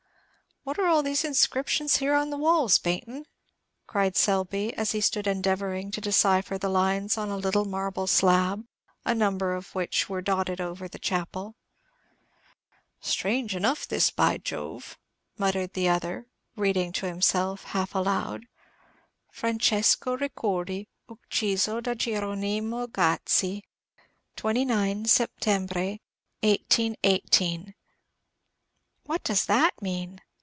"What 0.63 0.77
are 0.77 0.85
all 0.85 1.01
these 1.01 1.23
inscriptions 1.25 1.95
here 1.95 2.13
on 2.13 2.29
the 2.29 2.37
walls, 2.37 2.77
Baynton?" 2.77 3.25
cried 3.87 4.15
Selby, 4.15 4.71
as 4.75 4.91
he 4.91 5.01
stood 5.01 5.25
endeavoring 5.25 5.89
to 5.89 5.99
decipher 5.99 6.59
the 6.59 6.69
lines 6.69 7.17
on 7.17 7.31
a 7.31 7.37
little 7.37 7.65
marble 7.65 8.05
slab, 8.05 8.67
a 9.03 9.15
number 9.15 9.55
of 9.55 9.73
which 9.73 10.07
were 10.07 10.21
dotted 10.21 10.61
over 10.61 10.87
the 10.87 10.99
chapel. 10.99 11.55
"Strange 12.99 13.55
enough 13.55 13.87
this, 13.87 14.11
by 14.11 14.37
Jove!" 14.37 14.99
muttered 15.35 15.73
the 15.73 15.89
other, 15.89 16.27
reading 16.55 16.91
to 16.93 17.07
himself, 17.07 17.63
half 17.63 17.95
aloud, 17.95 18.45
"'Francesco 19.31 20.15
Ricordi, 20.15 20.87
ucciso 21.09 21.81
da 21.81 21.95
Gieronimo 21.95 22.85
Gazzi, 22.85 23.63
29 24.35 25.05
Settembre, 25.07 25.97
1818.'" 26.43 27.73
"What 29.07 29.23
does 29.23 29.47
that 29.47 29.81
mean?" 29.81 30.21